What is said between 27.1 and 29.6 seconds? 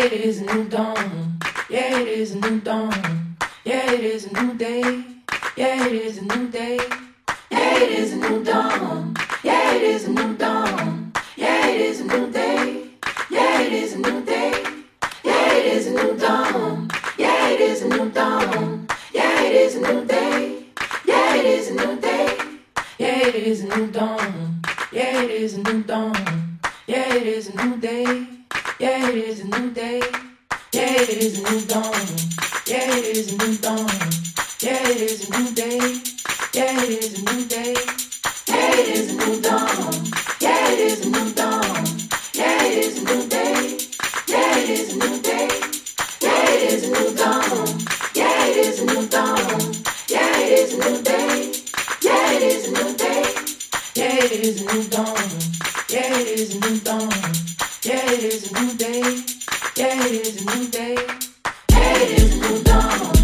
it is a new day. Yeah, it is a